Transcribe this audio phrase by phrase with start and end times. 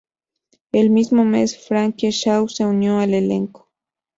[0.71, 3.69] El mismo mes, Frankie Shaw se unió al elenco.